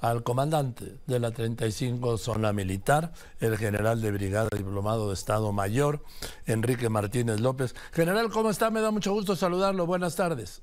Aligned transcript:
al 0.00 0.22
comandante 0.22 0.98
de 1.06 1.18
la 1.20 1.30
35 1.30 2.18
Zona 2.18 2.52
Militar, 2.52 3.12
el 3.40 3.56
general 3.56 4.00
de 4.00 4.12
brigada 4.12 4.48
diplomado 4.56 5.08
de 5.08 5.14
Estado 5.14 5.52
Mayor, 5.52 6.02
Enrique 6.46 6.88
Martínez 6.88 7.40
López. 7.40 7.74
General, 7.92 8.30
¿cómo 8.30 8.50
está? 8.50 8.70
Me 8.70 8.80
da 8.80 8.90
mucho 8.90 9.12
gusto 9.12 9.36
saludarlo. 9.36 9.86
Buenas 9.86 10.16
tardes. 10.16 10.62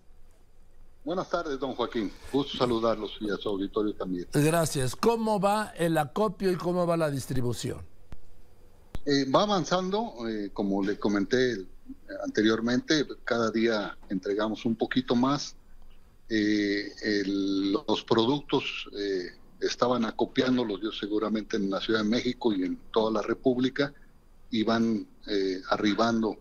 Buenas 1.03 1.29
tardes, 1.29 1.59
don 1.59 1.75
Joaquín. 1.75 2.11
Gusto 2.33 2.57
saludarlos 2.57 3.17
y 3.19 3.29
a 3.29 3.37
su 3.37 3.49
auditorio 3.49 3.93
también. 3.93 4.27
Gracias. 4.33 4.95
¿Cómo 4.95 5.39
va 5.39 5.71
el 5.77 5.97
acopio 5.97 6.51
y 6.51 6.55
cómo 6.55 6.87
va 6.87 6.97
la 6.97 7.11
distribución? 7.11 7.79
Eh, 9.05 9.29
va 9.29 9.43
avanzando, 9.43 10.13
eh, 10.27 10.49
como 10.51 10.83
le 10.83 10.97
comenté 10.97 11.67
anteriormente, 12.23 13.05
cada 13.23 13.51
día 13.51 13.95
entregamos 14.09 14.65
un 14.65 14.75
poquito 14.75 15.15
más. 15.15 15.55
Eh, 16.27 16.91
los 17.25 18.03
productos 18.03 18.89
estaban 19.59 20.05
acopiándolos 20.05 20.81
yo 20.81 20.91
seguramente 20.91 21.57
en 21.57 21.69
la 21.69 21.79
Ciudad 21.79 22.01
de 22.01 22.09
México 22.09 22.53
y 22.53 22.63
en 22.63 22.77
toda 22.91 23.11
la 23.11 23.21
República 23.21 23.93
y 24.49 24.63
van 24.63 25.07
arribando 25.69 26.39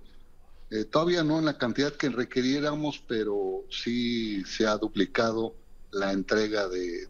eh, 0.75 0.84
todavía 0.87 1.23
no 1.23 1.39
en 1.39 1.45
la 1.45 1.56
cantidad 1.56 1.92
que 1.95 2.09
requiriéramos, 2.09 2.98
pero 3.06 3.65
sí 3.70 4.45
se 4.45 4.66
ha 4.66 4.77
duplicado 4.77 5.55
la 5.92 6.11
entrega 6.12 6.69
de, 6.69 7.06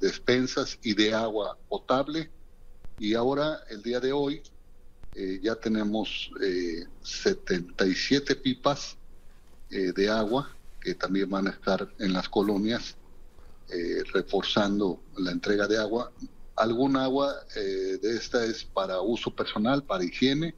despensas 0.00 0.78
y 0.82 0.94
de 0.94 1.14
agua 1.14 1.56
potable. 1.68 2.32
Y 2.98 3.14
ahora, 3.14 3.60
el 3.70 3.82
día 3.82 4.00
de 4.00 4.12
hoy, 4.12 4.42
eh, 5.14 5.38
ya 5.40 5.54
tenemos 5.54 6.28
77 7.02 8.32
eh, 8.32 8.36
pipas 8.36 8.96
de 9.70 10.08
agua 10.08 10.57
que 10.80 10.94
también 10.94 11.28
van 11.30 11.48
a 11.48 11.50
estar 11.50 11.88
en 11.98 12.12
las 12.12 12.28
colonias 12.28 12.96
reforzando 14.14 15.02
la 15.18 15.30
entrega 15.30 15.66
de 15.66 15.76
agua. 15.76 16.10
Algún 16.56 16.96
agua 16.96 17.34
de 17.54 18.16
esta 18.16 18.44
es 18.44 18.64
para 18.64 19.00
uso 19.02 19.30
personal, 19.30 19.82
para 19.82 20.04
higiene, 20.04 20.54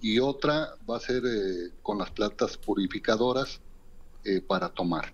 y 0.00 0.18
otra 0.18 0.74
va 0.88 0.96
a 0.96 1.00
ser 1.00 1.22
eh, 1.24 1.70
con 1.82 1.98
las 1.98 2.10
plantas 2.10 2.56
purificadoras 2.56 3.60
eh, 4.24 4.40
para 4.40 4.68
tomar. 4.68 5.12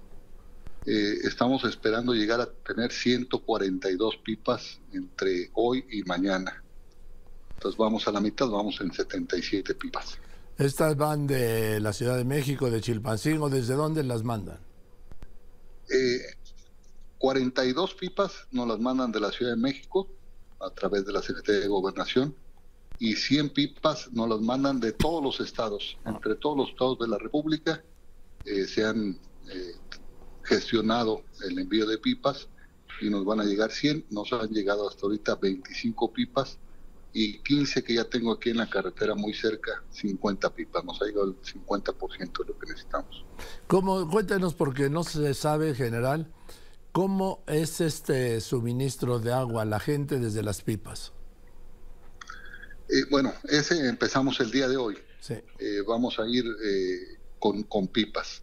Eh, 0.84 1.18
estamos 1.24 1.64
esperando 1.64 2.12
llegar 2.12 2.40
a 2.40 2.46
tener 2.46 2.90
142 2.90 4.16
pipas 4.18 4.80
entre 4.92 5.50
hoy 5.54 5.84
y 5.90 6.02
mañana. 6.02 6.62
Entonces 7.54 7.78
vamos 7.78 8.08
a 8.08 8.12
la 8.12 8.20
mitad, 8.20 8.48
vamos 8.48 8.80
en 8.80 8.92
77 8.92 9.74
pipas. 9.74 10.18
¿Estas 10.64 10.96
van 10.96 11.26
de 11.26 11.80
la 11.80 11.92
Ciudad 11.92 12.16
de 12.16 12.24
México, 12.24 12.70
de 12.70 12.80
Chilpancingo? 12.80 13.50
¿Desde 13.50 13.74
dónde 13.74 14.04
las 14.04 14.22
mandan? 14.22 14.60
42 17.18 17.94
pipas 17.94 18.46
nos 18.52 18.68
las 18.68 18.78
mandan 18.78 19.10
de 19.10 19.18
la 19.18 19.32
Ciudad 19.32 19.52
de 19.52 19.60
México 19.60 20.08
a 20.60 20.70
través 20.70 21.04
de 21.04 21.12
la 21.12 21.20
Secretaría 21.20 21.62
de 21.62 21.66
Gobernación 21.66 22.36
y 23.00 23.16
100 23.16 23.50
pipas 23.50 24.12
nos 24.12 24.28
las 24.28 24.40
mandan 24.40 24.78
de 24.78 24.92
todos 24.92 25.20
los 25.20 25.40
estados, 25.40 25.98
entre 26.06 26.36
todos 26.36 26.56
los 26.56 26.68
estados 26.68 26.98
de 27.00 27.08
la 27.08 27.18
República. 27.18 27.82
Eh, 28.44 28.64
se 28.66 28.84
han 28.84 29.18
eh, 29.48 29.74
gestionado 30.44 31.24
el 31.44 31.58
envío 31.58 31.88
de 31.88 31.98
pipas 31.98 32.48
y 33.00 33.10
nos 33.10 33.24
van 33.24 33.40
a 33.40 33.44
llegar 33.44 33.72
100, 33.72 34.06
nos 34.10 34.32
han 34.32 34.50
llegado 34.50 34.88
hasta 34.88 35.06
ahorita 35.06 35.34
25 35.34 36.12
pipas 36.12 36.58
y 37.12 37.38
15 37.38 37.84
que 37.84 37.94
ya 37.94 38.04
tengo 38.04 38.32
aquí 38.32 38.50
en 38.50 38.58
la 38.58 38.68
carretera 38.68 39.14
muy 39.14 39.34
cerca, 39.34 39.82
50 39.90 40.54
pipas, 40.54 40.84
nos 40.84 41.00
ha 41.02 41.04
llegado 41.04 41.26
el 41.26 41.36
50% 41.40 42.38
de 42.38 42.48
lo 42.48 42.58
que 42.58 42.66
necesitamos. 42.66 43.24
¿Cómo? 43.66 44.08
Cuéntenos 44.08 44.54
porque 44.54 44.88
no 44.88 45.04
se 45.04 45.34
sabe, 45.34 45.74
general, 45.74 46.32
cómo 46.92 47.42
es 47.46 47.80
este 47.80 48.40
suministro 48.40 49.18
de 49.18 49.32
agua 49.32 49.62
a 49.62 49.64
la 49.66 49.80
gente 49.80 50.18
desde 50.18 50.42
las 50.42 50.62
pipas. 50.62 51.12
Eh, 52.88 53.04
bueno, 53.10 53.32
ese 53.44 53.88
empezamos 53.88 54.40
el 54.40 54.50
día 54.50 54.68
de 54.68 54.76
hoy. 54.76 54.96
Eh, 55.28 55.82
vamos 55.86 56.18
a 56.18 56.26
ir 56.26 56.44
eh, 56.44 57.18
con, 57.38 57.62
con, 57.64 57.88
pipas. 57.88 58.42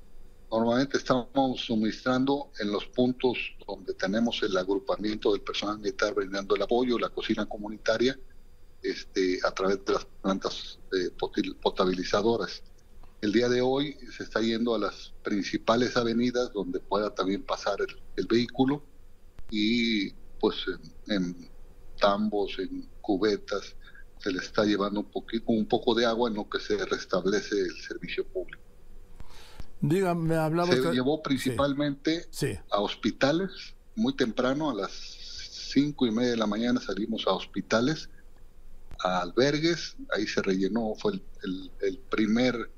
Normalmente 0.49 0.97
estamos 0.97 1.59
suministrando 1.59 2.51
en 2.59 2.71
los 2.71 2.85
puntos 2.87 3.37
donde 3.67 3.93
tenemos 3.93 4.41
el 4.41 4.55
agrupamiento 4.57 5.33
del 5.33 5.41
personal 5.41 5.77
militar 5.77 6.13
brindando 6.15 6.55
el 6.55 6.61
apoyo, 6.61 6.97
la 6.97 7.09
cocina 7.09 7.45
comunitaria, 7.45 8.17
este, 8.83 9.39
a 9.45 9.51
través 9.51 9.83
de 9.85 9.93
las 9.93 10.05
plantas 10.21 10.79
potabilizadoras. 11.61 12.63
El 13.21 13.33
día 13.33 13.49
de 13.49 13.61
hoy 13.61 13.97
se 14.15 14.23
está 14.23 14.41
yendo 14.41 14.75
a 14.75 14.79
las 14.79 15.13
principales 15.23 15.97
avenidas 15.97 16.53
donde 16.53 16.79
pueda 16.79 17.13
también 17.13 17.43
pasar 17.43 17.77
el, 18.15 18.27
vehículo 18.27 18.83
y 19.49 20.11
pues 20.39 20.55
en 21.07 21.49
tambos, 21.99 22.57
en 22.59 22.87
cubetas, 23.01 23.75
se 24.19 24.31
le 24.31 24.39
está 24.39 24.63
llevando 24.65 25.01
un, 25.01 25.11
poquito, 25.11 25.45
un 25.47 25.65
poco 25.65 25.95
de 25.95 26.05
agua 26.05 26.29
en 26.29 26.35
lo 26.35 26.49
que 26.49 26.59
se 26.59 26.77
restablece 26.85 27.59
el 27.59 27.75
servicio 27.81 28.25
público. 28.27 28.63
Dígame, 29.81 30.35
hablaba 30.35 30.73
Se 30.73 30.91
llevó 30.91 31.21
principalmente 31.23 32.27
a 32.69 32.81
hospitales, 32.81 33.75
muy 33.95 34.13
temprano, 34.15 34.69
a 34.69 34.73
las 34.73 34.91
cinco 34.91 36.05
y 36.05 36.11
media 36.11 36.31
de 36.31 36.37
la 36.37 36.47
mañana 36.47 36.81
salimos 36.81 37.27
a 37.27 37.31
hospitales, 37.31 38.09
a 38.99 39.21
albergues, 39.21 39.95
ahí 40.15 40.27
se 40.27 40.41
rellenó, 40.41 40.93
fue 40.95 41.13
el, 41.43 41.99
primer 42.09 42.71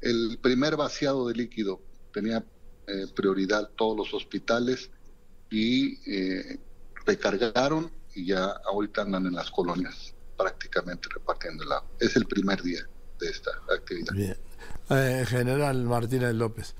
el 0.00 0.38
primer 0.42 0.76
vaciado 0.76 1.26
de 1.28 1.34
líquido, 1.34 1.80
tenía 2.12 2.44
eh, 2.86 3.06
prioridad 3.14 3.70
todos 3.76 3.96
los 3.96 4.12
hospitales 4.12 4.90
y 5.50 5.98
eh, 6.10 6.60
recargaron 7.06 7.90
y 8.14 8.26
ya 8.26 8.44
ahorita 8.66 9.02
andan 9.02 9.26
en 9.26 9.34
las 9.34 9.50
colonias 9.50 10.14
prácticamente 10.36 11.08
repartiendo 11.14 11.64
el 11.64 11.72
agua. 11.72 11.88
Es 11.98 12.16
el 12.16 12.26
primer 12.26 12.62
día 12.62 12.86
de 13.20 13.28
esta 13.28 13.50
actividad. 13.72 14.12
Bien. 14.12 14.36
Eh, 14.90 15.24
General 15.26 15.82
Martínez 15.84 16.34
López, 16.34 16.74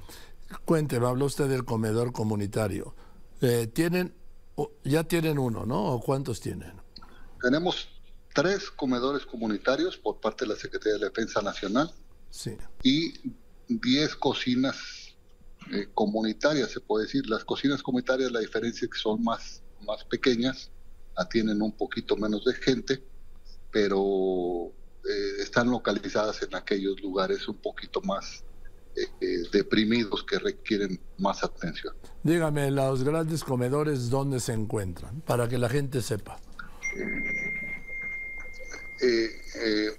cuénteme, 0.64 1.06
habló 1.06 1.26
usted 1.26 1.48
del 1.48 1.64
comedor 1.64 2.12
comunitario. 2.12 2.94
Eh, 3.40 3.66
tienen, 3.66 4.14
ya 4.84 5.04
tienen 5.04 5.38
uno, 5.38 5.64
¿no? 5.64 5.84
¿O 5.84 6.00
cuántos 6.00 6.40
tienen? 6.40 6.72
Tenemos 7.40 7.88
tres 8.34 8.70
comedores 8.70 9.24
comunitarios 9.24 9.96
por 9.96 10.20
parte 10.20 10.44
de 10.44 10.50
la 10.50 10.60
Secretaría 10.60 10.98
de 10.98 11.06
Defensa 11.06 11.40
Nacional 11.40 11.90
sí. 12.28 12.58
y 12.82 13.14
diez 13.68 14.14
cocinas 14.14 15.16
eh, 15.72 15.88
comunitarias, 15.94 16.70
se 16.70 16.80
puede 16.80 17.06
decir. 17.06 17.26
Las 17.26 17.42
cocinas 17.46 17.82
comunitarias, 17.82 18.30
la 18.30 18.40
diferencia 18.40 18.84
es 18.84 18.90
que 18.90 18.98
son 18.98 19.24
más, 19.24 19.62
más 19.80 20.04
pequeñas, 20.04 20.70
atienden 21.16 21.62
un 21.62 21.72
poquito 21.72 22.16
menos 22.16 22.44
de 22.44 22.52
gente 22.52 23.02
pero 23.74 24.72
eh, 25.04 25.42
están 25.42 25.68
localizadas 25.68 26.40
en 26.44 26.54
aquellos 26.54 27.00
lugares 27.02 27.48
un 27.48 27.56
poquito 27.56 28.00
más 28.02 28.44
eh, 28.94 29.00
eh, 29.20 29.26
deprimidos 29.52 30.22
que 30.22 30.38
requieren 30.38 31.00
más 31.18 31.42
atención. 31.42 31.92
Dígame, 32.22 32.70
los 32.70 33.02
grandes 33.02 33.42
comedores, 33.42 34.10
¿dónde 34.10 34.38
se 34.38 34.52
encuentran? 34.52 35.22
Para 35.22 35.48
que 35.48 35.58
la 35.58 35.68
gente 35.68 36.02
sepa. 36.02 36.38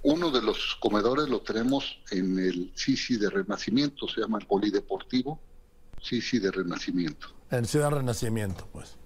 Uno 0.02 0.30
de 0.30 0.42
los 0.42 0.76
comedores 0.80 1.28
lo 1.28 1.40
tenemos 1.40 2.00
en 2.10 2.38
el 2.38 2.72
Sisi 2.74 3.16
de 3.16 3.30
Renacimiento, 3.30 4.08
se 4.08 4.20
llama 4.20 4.38
el 4.38 4.46
Polideportivo 4.46 5.40
Sisi 6.02 6.38
de 6.38 6.50
Renacimiento. 6.50 7.28
En 7.50 7.64
Ciudad 7.64 7.90
Renacimiento, 7.90 8.68
pues. 8.72 8.96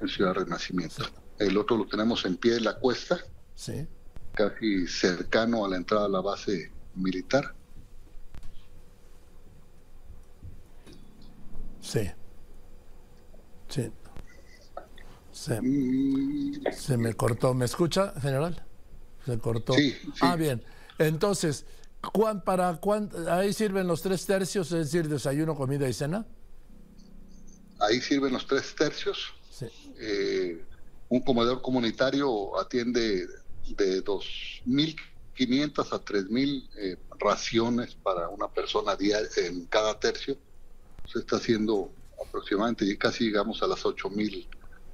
En 0.00 0.08
Ciudad 0.08 0.34
Renacimiento. 0.34 1.04
El 1.38 1.56
otro 1.56 1.76
lo 1.76 1.86
tenemos 1.86 2.24
en 2.24 2.36
pie 2.36 2.54
de 2.54 2.60
la 2.60 2.78
cuesta. 2.78 3.18
Sí 3.54 3.86
casi 4.36 4.86
cercano 4.86 5.64
a 5.64 5.68
la 5.68 5.76
entrada 5.76 6.04
a 6.04 6.08
la 6.08 6.20
base 6.20 6.70
militar. 6.94 7.54
Sí. 11.80 12.10
Sí. 13.68 13.90
Se, 15.32 15.60
se, 16.72 16.96
me 16.96 17.14
cortó. 17.14 17.54
¿Me 17.54 17.64
escucha, 17.64 18.12
general? 18.20 18.65
Se 19.26 19.38
cortó. 19.38 19.74
Sí, 19.74 19.94
Ah, 20.20 20.36
bien. 20.36 20.62
Entonces, 20.98 21.66
¿cuán, 22.12 22.42
para 22.42 22.74
cuán, 22.76 23.10
ahí 23.28 23.52
sirven 23.52 23.86
los 23.86 24.00
tres 24.00 24.24
tercios, 24.24 24.72
es 24.72 24.92
decir, 24.92 25.08
desayuno, 25.08 25.54
comida 25.54 25.88
y 25.88 25.92
cena? 25.92 26.24
Ahí 27.80 28.00
sirven 28.00 28.32
los 28.32 28.46
tres 28.46 28.74
tercios. 28.74 29.34
Sí. 29.50 29.66
Eh, 29.98 30.64
un 31.08 31.20
comedor 31.20 31.60
comunitario 31.60 32.58
atiende 32.58 33.26
de 33.76 34.04
2.500 34.04 35.92
a 35.92 36.04
3.000 36.04 36.68
eh, 36.78 36.96
raciones 37.18 37.94
para 37.96 38.28
una 38.28 38.48
persona 38.48 38.96
diaria 38.96 39.28
en 39.38 39.66
cada 39.66 39.98
tercio. 39.98 40.36
Se 41.06 41.18
está 41.18 41.36
haciendo 41.36 41.90
aproximadamente, 42.26 42.96
casi 42.96 43.24
llegamos 43.24 43.62
a 43.62 43.66
las 43.66 43.84
8.000 43.84 44.46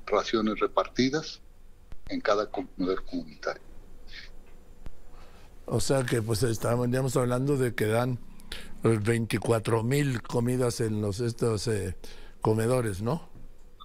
raciones 0.06 0.58
repartidas 0.58 1.40
en 2.08 2.20
cada 2.20 2.50
comedor 2.50 3.04
comunitario. 3.04 3.62
O 5.74 5.80
sea 5.80 6.04
que 6.04 6.20
pues 6.20 6.42
estamos 6.42 7.16
hablando 7.16 7.56
de 7.56 7.74
que 7.74 7.86
dan 7.86 8.18
24 8.82 9.82
mil 9.82 10.20
comidas 10.20 10.82
en 10.82 11.00
los 11.00 11.20
estos 11.20 11.66
eh, 11.66 11.96
comedores, 12.42 13.00
¿no? 13.00 13.26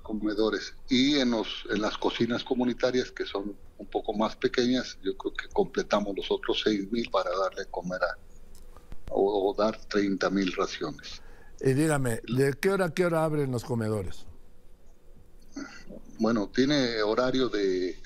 comedores. 0.03 0.73
Y 0.89 1.15
en, 1.15 1.31
los, 1.31 1.47
en 1.69 1.81
las 1.81 1.97
cocinas 1.97 2.43
comunitarias, 2.43 3.11
que 3.11 3.25
son 3.25 3.55
un 3.77 3.85
poco 3.85 4.13
más 4.13 4.35
pequeñas, 4.35 4.97
yo 5.01 5.15
creo 5.15 5.33
que 5.33 5.47
completamos 5.47 6.13
los 6.13 6.29
otros 6.29 6.61
6 6.65 6.91
mil 6.91 7.09
para 7.09 7.29
darle 7.37 7.65
comer 7.71 8.01
a, 8.03 8.17
o, 9.09 9.55
dar 9.57 9.79
30 9.87 10.29
mil 10.29 10.51
raciones. 10.57 11.21
Y 11.61 11.71
dígame, 11.71 12.19
¿de 12.27 12.53
qué 12.59 12.69
hora 12.69 12.87
a 12.87 12.93
qué 12.93 13.05
hora 13.05 13.23
abren 13.23 13.49
los 13.49 13.63
comedores? 13.63 14.25
Bueno, 16.19 16.49
tiene 16.53 17.01
horario 17.01 17.47
de 17.47 17.97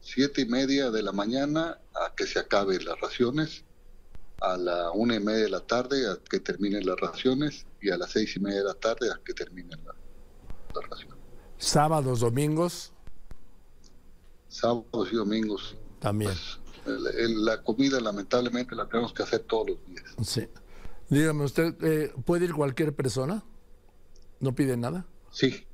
siete 0.00 0.42
y 0.42 0.46
media 0.46 0.90
de 0.90 1.02
la 1.04 1.12
mañana 1.12 1.78
a 1.94 2.14
que 2.14 2.26
se 2.26 2.38
acaben 2.38 2.84
las 2.84 3.00
raciones, 3.00 3.64
a 4.40 4.56
la 4.56 4.90
una 4.90 5.16
y 5.16 5.20
media 5.20 5.44
de 5.44 5.50
la 5.50 5.60
tarde 5.60 6.10
a 6.10 6.18
que 6.28 6.40
terminen 6.40 6.84
las 6.84 6.98
raciones 6.98 7.66
y 7.80 7.90
a 7.90 7.96
las 7.96 8.10
seis 8.10 8.36
y 8.36 8.40
media 8.40 8.58
de 8.58 8.64
la 8.64 8.74
tarde 8.74 9.10
a 9.10 9.20
que 9.24 9.32
terminen 9.32 9.78
las 9.84 10.88
raciones. 10.88 11.18
¿Sábados, 11.58 12.20
domingos? 12.20 12.92
Sábados 14.48 15.08
y 15.12 15.16
domingos. 15.16 15.76
También. 16.00 16.32
Pues, 16.32 16.58
la 16.84 17.62
comida 17.62 18.00
lamentablemente 18.00 18.74
la 18.74 18.88
tenemos 18.88 19.12
que 19.12 19.22
hacer 19.22 19.40
todos 19.40 19.70
los 19.70 19.86
días. 19.86 20.04
Sí. 20.24 20.48
Dígame, 21.08 21.44
¿usted 21.44 21.74
eh, 21.84 22.12
puede 22.24 22.46
ir 22.46 22.54
cualquier 22.54 22.94
persona? 22.94 23.44
¿No 24.40 24.54
pide 24.54 24.76
nada? 24.76 25.06
Sí. 25.30 25.66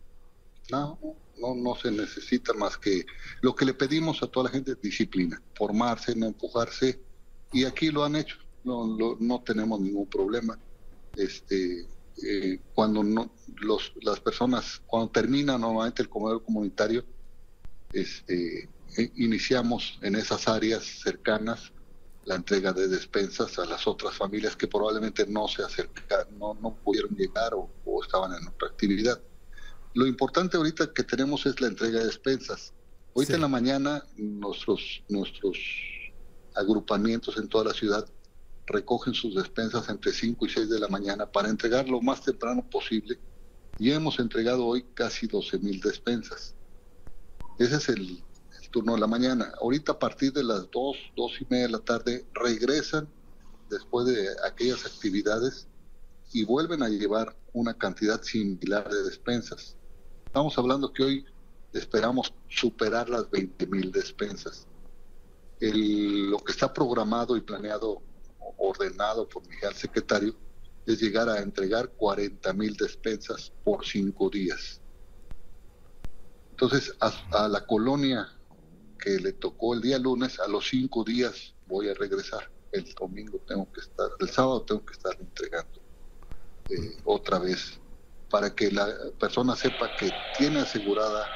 No, 0.70 0.98
no, 1.40 1.54
no 1.54 1.74
se 1.74 1.90
necesita 1.90 2.52
más 2.52 2.76
que 2.76 3.04
lo 3.40 3.54
que 3.54 3.64
le 3.64 3.74
pedimos 3.74 4.22
a 4.22 4.26
toda 4.26 4.44
la 4.44 4.50
gente 4.50 4.72
es 4.72 4.80
disciplina, 4.80 5.40
formarse, 5.54 6.14
no 6.14 6.26
empujarse, 6.26 7.00
y 7.52 7.64
aquí 7.64 7.90
lo 7.90 8.04
han 8.04 8.16
hecho, 8.16 8.36
no, 8.64 9.16
no 9.18 9.42
tenemos 9.42 9.80
ningún 9.80 10.06
problema. 10.06 10.58
Este, 11.16 11.88
eh, 12.22 12.60
cuando 12.74 13.02
no, 13.02 13.30
los, 13.56 13.92
las 14.02 14.20
personas, 14.20 14.82
cuando 14.86 15.10
termina 15.10 15.56
normalmente 15.56 16.02
el 16.02 16.08
comedor 16.08 16.42
comunitario, 16.44 17.04
este, 17.92 18.68
eh, 18.96 19.12
iniciamos 19.16 19.98
en 20.02 20.16
esas 20.16 20.48
áreas 20.48 20.84
cercanas 20.84 21.72
la 22.24 22.34
entrega 22.34 22.72
de 22.72 22.88
despensas 22.88 23.58
a 23.58 23.64
las 23.64 23.86
otras 23.86 24.14
familias 24.14 24.54
que 24.54 24.68
probablemente 24.68 25.26
no 25.26 25.48
se 25.48 25.62
acercaron, 25.62 26.38
no, 26.38 26.54
no 26.54 26.74
pudieron 26.74 27.16
llegar 27.16 27.54
o, 27.54 27.70
o 27.86 28.02
estaban 28.02 28.34
en 28.34 28.46
otra 28.48 28.68
actividad. 28.68 29.18
Lo 29.98 30.06
importante 30.06 30.56
ahorita 30.56 30.92
que 30.92 31.02
tenemos 31.02 31.44
es 31.44 31.60
la 31.60 31.66
entrega 31.66 31.98
de 31.98 32.06
despensas. 32.06 32.72
Ahorita 33.16 33.34
en 33.34 33.40
la 33.40 33.48
mañana 33.48 34.04
nuestros, 34.16 35.02
nuestros 35.08 35.58
agrupamientos 36.54 37.36
en 37.36 37.48
toda 37.48 37.64
la 37.64 37.74
ciudad 37.74 38.08
recogen 38.68 39.12
sus 39.12 39.34
despensas 39.34 39.88
entre 39.88 40.12
5 40.12 40.46
y 40.46 40.50
6 40.50 40.68
de 40.68 40.78
la 40.78 40.86
mañana 40.86 41.26
para 41.26 41.48
entregar 41.48 41.88
lo 41.88 42.00
más 42.00 42.22
temprano 42.22 42.64
posible. 42.70 43.18
Y 43.76 43.90
hemos 43.90 44.20
entregado 44.20 44.66
hoy 44.66 44.84
casi 44.94 45.26
12 45.26 45.58
mil 45.58 45.80
despensas. 45.80 46.54
Ese 47.58 47.74
es 47.74 47.88
el, 47.88 48.22
el, 48.62 48.70
turno 48.70 48.94
de 48.94 49.00
la 49.00 49.08
mañana. 49.08 49.52
Ahorita 49.60 49.90
a 49.90 49.98
partir 49.98 50.32
de 50.32 50.44
las 50.44 50.70
2, 50.70 50.96
2 51.16 51.40
y 51.40 51.46
media 51.50 51.66
de 51.66 51.72
la 51.72 51.80
tarde 51.80 52.24
regresan 52.34 53.08
después 53.68 54.06
de 54.06 54.28
aquellas 54.46 54.86
actividades 54.86 55.66
y 56.32 56.44
vuelven 56.44 56.84
a 56.84 56.88
llevar 56.88 57.36
una 57.52 57.74
cantidad 57.74 58.22
similar 58.22 58.88
de 58.88 59.02
despensas. 59.02 59.74
Estamos 60.28 60.58
hablando 60.58 60.92
que 60.92 61.02
hoy 61.02 61.26
esperamos 61.72 62.34
superar 62.48 63.08
las 63.08 63.30
20 63.30 63.66
mil 63.66 63.90
despensas. 63.90 64.66
El, 65.58 66.30
lo 66.30 66.38
que 66.40 66.52
está 66.52 66.70
programado 66.70 67.34
y 67.34 67.40
planeado, 67.40 68.02
ordenado 68.58 69.26
por 69.26 69.42
mi 69.48 69.56
secretario, 69.74 70.36
es 70.84 71.00
llegar 71.00 71.30
a 71.30 71.40
entregar 71.40 71.88
40 71.92 72.52
mil 72.52 72.76
despensas 72.76 73.50
por 73.64 73.86
cinco 73.86 74.28
días. 74.28 74.82
Entonces, 76.50 76.94
a, 77.00 77.10
a, 77.32 77.48
la 77.48 77.66
colonia 77.66 78.28
que 79.02 79.18
le 79.18 79.32
tocó 79.32 79.72
el 79.72 79.80
día 79.80 79.98
lunes, 79.98 80.38
a 80.40 80.46
los 80.46 80.68
cinco 80.68 81.04
días 81.04 81.54
voy 81.66 81.88
a 81.88 81.94
regresar. 81.94 82.50
El 82.70 82.84
domingo 82.92 83.40
tengo 83.48 83.72
que 83.72 83.80
estar, 83.80 84.10
el 84.20 84.28
sábado 84.28 84.60
tengo 84.60 84.84
que 84.84 84.92
estar 84.92 85.16
entregando 85.18 85.80
eh, 86.68 86.98
otra 87.06 87.38
vez 87.38 87.80
para 88.30 88.54
que 88.54 88.70
la 88.70 88.86
persona 89.18 89.56
sepa 89.56 89.96
que 89.98 90.10
tiene 90.36 90.60
asegurada 90.60 91.26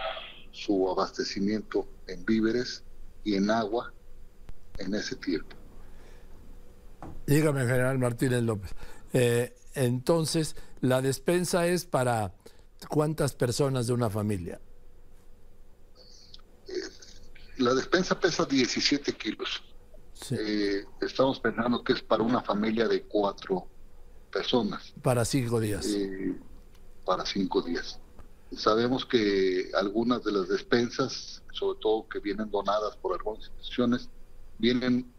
su 0.50 0.91
abastecimiento 0.91 1.89
en 2.06 2.25
víveres 2.25 2.85
y 3.25 3.37
en 3.37 3.50
agua 3.50 3.93
en 4.79 4.94
ese 4.94 5.17
tiempo. 5.17 5.56
Dígame, 7.27 7.61
general 7.62 7.99
Martínez 7.99 8.43
López. 8.43 8.71
Eh, 9.12 9.55
entonces, 9.75 10.56
la 10.81 11.00
despensa 11.00 11.67
es 11.67 11.87
para 11.87 12.35
cuántas 12.89 13.35
personas 13.35 13.87
de 13.87 13.93
una 13.93 14.11
familia? 14.11 14.61
Eh, 16.69 16.73
la 17.59 17.75
despensa 17.75 18.19
pesa 18.19 18.45
17 18.45 19.12
kilos. 19.15 19.62
Sí. 20.12 20.37
Eh, 20.38 20.85
estamos 21.00 21.41
pensando 21.41 21.83
que 21.83 21.95
es 21.95 22.03
para 22.03 22.23
una 22.23 22.43
familia 22.43 22.87
de 22.87 23.03
cuatro 23.03 23.67
personas. 24.31 24.93
Para 25.03 25.25
cinco 25.25 25.61
días. 25.61 25.87
Eh, 25.87 26.35
para 27.04 27.26
cinco 27.26 27.62
días. 27.62 27.99
Sabemos 28.56 29.06
que 29.06 29.70
algunas 29.75 30.22
de 30.25 30.32
las 30.32 30.49
despensas, 30.49 31.43
sobre 31.52 31.78
todo 31.81 32.08
que 32.08 32.19
vienen 32.20 32.50
donadas 32.50 32.96
por 32.96 33.14
algunas 33.14 33.46
instituciones, 33.46 34.08
vienen 34.58 35.10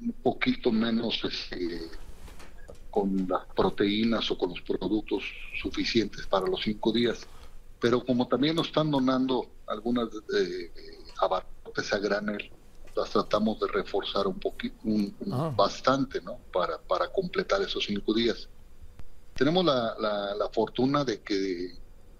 un 0.00 0.12
poquito 0.22 0.72
menos 0.72 1.20
este, 1.24 1.90
con 2.90 3.26
las 3.28 3.46
proteínas 3.54 4.30
o 4.30 4.38
con 4.38 4.50
los 4.50 4.60
productos 4.62 5.22
suficientes 5.60 6.26
para 6.26 6.46
los 6.46 6.62
cinco 6.62 6.92
días. 6.92 7.26
Pero 7.80 8.04
como 8.04 8.26
también 8.28 8.56
nos 8.56 8.68
están 8.68 8.90
donando 8.90 9.48
algunas 9.66 10.08
eh, 10.36 10.70
abarrotes 11.20 11.92
a 11.92 11.98
granel, 11.98 12.50
las 12.94 13.10
tratamos 13.10 13.58
de 13.60 13.68
reforzar 13.68 14.26
un 14.26 14.38
poquito, 14.38 14.76
un, 14.84 15.14
ah. 15.32 15.52
bastante, 15.56 16.20
¿no? 16.20 16.38
Para, 16.52 16.78
para 16.78 17.10
completar 17.10 17.62
esos 17.62 17.84
cinco 17.84 18.12
días. 18.12 18.48
Tenemos 19.36 19.64
la, 19.64 19.94
la, 19.98 20.34
la, 20.34 20.48
fortuna 20.50 21.04
de 21.04 21.22
que 21.22 21.78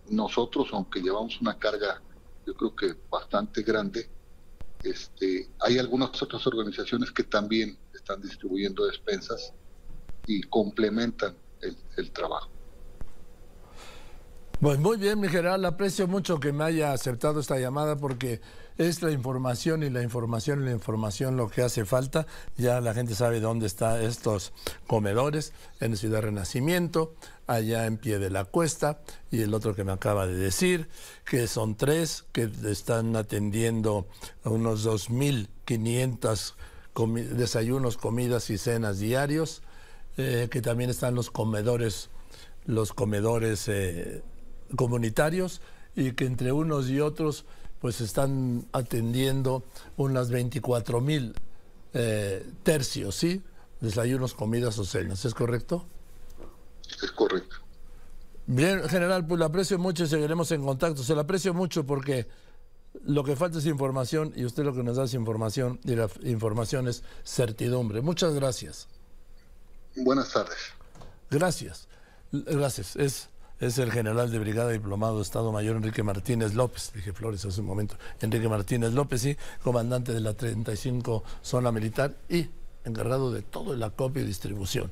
nosotros, 0.09 0.69
aunque 0.73 1.01
llevamos 1.01 1.41
una 1.41 1.59
carga, 1.59 2.03
yo 2.47 2.55
creo 2.55 2.75
que 2.75 2.95
bastante 3.11 3.63
grande, 3.63 4.11
este, 4.83 5.51
hay 5.61 5.79
algunas 5.79 6.21
otras 6.23 6.47
organizaciones 6.47 7.13
que 7.13 7.25
también 7.25 7.79
están 7.95 8.21
distribuyendo 8.21 8.87
despensas 8.87 9.55
y 10.27 10.43
complementan 10.43 11.37
el, 11.61 11.77
el 11.97 12.13
trabajo. 12.13 12.51
Pues 14.63 14.79
muy 14.79 14.97
bien, 14.97 15.19
mi 15.19 15.27
general, 15.27 15.65
aprecio 15.65 16.07
mucho 16.07 16.39
que 16.39 16.53
me 16.53 16.63
haya 16.63 16.93
aceptado 16.93 17.41
esta 17.41 17.59
llamada 17.59 17.97
porque 17.97 18.41
es 18.79 19.03
la 19.03 19.11
información 19.11 19.83
y 19.83 19.91
la 19.91 20.05
información 20.05 20.63
y 20.63 20.67
la 20.67 20.71
información 20.71 21.37
lo 21.37 21.49
que 21.49 21.63
hace 21.63 21.85
falta. 21.85 22.29
Ya 22.57 22.81
la 22.81 22.95
gente 22.95 23.17
sabe 23.17 23.41
dónde 23.41 23.67
están 23.67 24.01
estos 24.01 24.53
comedores, 24.87 25.53
en 25.81 25.97
Ciudad 25.97 26.23
Renacimiento, 26.23 27.17
allá 27.49 27.87
en 27.87 27.97
pie 27.97 28.21
de 28.21 28.31
la 28.31 28.45
cuesta, 28.45 29.01
y 29.33 29.41
el 29.41 29.53
otro 29.53 29.75
que 29.75 29.83
me 29.83 29.91
acaba 29.91 30.29
de 30.29 30.37
decir, 30.37 30.89
que 31.25 31.49
son 31.49 31.75
tres, 31.75 32.27
que 32.31 32.49
están 32.67 33.17
atendiendo 33.17 34.07
a 34.45 34.51
unos 34.51 34.87
2.500 34.87 36.55
comi 36.93 37.23
desayunos, 37.23 37.97
comidas 37.97 38.49
y 38.49 38.59
cenas 38.59 39.01
diarios, 39.01 39.61
eh, 40.19 40.47
que 40.53 40.63
también 40.63 40.89
están 40.89 41.17
los 41.17 41.33
comedores, 41.33 42.11
los 42.65 42.93
comedores 42.93 43.67
eh, 43.67 44.23
comunitarios, 44.77 45.61
y 45.95 46.13
que 46.13 46.25
entre 46.25 46.53
unos 46.53 46.89
y 46.89 47.01
otros 47.01 47.45
pues 47.81 48.01
están 48.01 48.65
atendiendo 48.73 49.65
unas 49.97 50.31
24 50.31 51.01
mil 51.01 51.35
eh, 51.95 52.49
tercios, 52.63 53.17
¿sí? 53.17 53.43
Desayunos, 53.81 54.35
comidas 54.35 54.79
o 54.79 54.85
cenas, 54.85 55.25
¿es 55.25 55.35
correcto? 55.35 55.85
Es 57.03 57.11
correcto. 57.11 57.57
Bien, 58.47 58.89
general, 58.89 59.27
pues 59.27 59.39
lo 59.39 59.47
aprecio 59.47 59.79
mucho 59.79 60.05
y 60.05 60.07
seguiremos 60.07 60.53
en 60.53 60.65
contacto. 60.65 61.03
Se 61.03 61.15
lo 61.15 61.23
aprecio 61.23 61.55
mucho 61.55 61.85
porque 61.85 62.29
lo 63.05 63.25
que 63.25 63.35
falta 63.35 63.59
es 63.59 63.67
información 63.67 64.33
y 64.37 64.45
usted 64.45 64.63
lo 64.63 64.75
que 64.75 64.85
nos 64.85 64.97
da 64.97 65.05
es 65.05 65.15
información 65.15 65.81
y 65.85 65.97
la 65.97 66.09
información 66.23 66.87
es 66.87 67.03
certidumbre. 67.25 68.01
Muchas 68.01 68.35
gracias. 68.35 68.89
Buenas 69.97 70.33
tardes. 70.33 70.59
Gracias. 71.31 71.89
Gracias. 72.31 72.95
Es 72.97 73.29
es 73.63 73.79
el 73.79 73.93
general 73.93 74.31
de 74.33 74.41
brigada 74.41 74.71
diplomado 74.71 75.23
Estado 75.23 75.53
Mayor 75.53 75.77
Enrique 75.77 76.03
Martínez 76.03 76.55
López, 76.55 76.91
dije 76.95 77.13
Flores 77.13 77.45
hace 77.45 77.61
un 77.61 77.69
momento, 77.69 77.97
Enrique 78.21 78.49
Martínez 78.49 78.93
López, 78.93 79.23
sí, 79.23 79.37
comandante 79.63 80.13
de 80.13 80.21
la 80.21 80.35
35 80.35 81.23
Zona 81.43 81.71
Militar 81.71 82.17
y 82.29 82.49
encargado 82.85 83.31
de 83.31 83.43
todo 83.43 83.75
el 83.75 83.83
acopio 83.85 84.23
y 84.23 84.27
distribución. 84.27 84.91